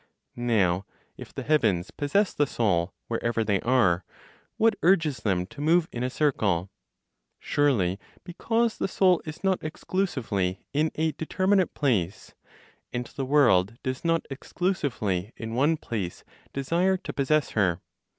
[0.35, 4.03] Now, if the heavens possess the Soul, wherever they are,
[4.57, 6.71] what urges them to move in a circle?
[7.37, 12.33] Surely because the Soul is not exclusively in a determinate place
[12.91, 17.79] (and the world does not exclusively in one place desire to possess her).